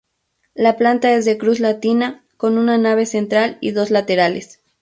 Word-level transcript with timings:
La 0.55 0.77
planta 0.77 1.13
es 1.13 1.25
de 1.25 1.37
cruz 1.37 1.59
latina, 1.59 2.25
con 2.37 2.57
una 2.57 2.79
nave 2.79 3.05
central 3.05 3.59
y 3.61 3.69
dos 3.69 3.91
laterales. 3.91 4.59